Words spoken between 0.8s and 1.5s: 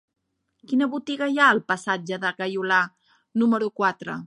botiga hi